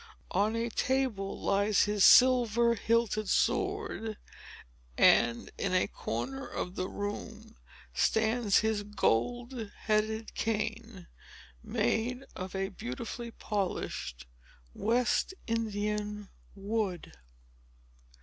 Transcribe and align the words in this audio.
On 0.31 0.55
a 0.55 0.67
table 0.71 1.39
lies 1.39 1.83
his 1.83 2.03
silver 2.03 2.73
hilted 2.73 3.29
sword, 3.29 4.17
and 4.97 5.51
in 5.59 5.75
a 5.75 5.85
corner 5.85 6.47
of 6.47 6.73
the 6.73 6.89
room 6.89 7.55
stands 7.93 8.61
his 8.61 8.81
gold 8.81 9.69
headed 9.83 10.33
cane, 10.33 11.05
made 11.61 12.23
of 12.35 12.55
a 12.55 12.69
beautifully 12.69 13.29
polished 13.29 14.25
West 14.73 15.35
Indian 15.45 16.29
wood. 16.55 17.11